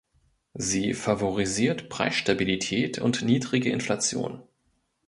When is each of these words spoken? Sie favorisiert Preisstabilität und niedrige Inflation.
Sie 0.55 0.95
favorisiert 0.95 1.87
Preisstabilität 1.89 2.97
und 2.97 3.21
niedrige 3.21 3.69
Inflation. 3.69 4.41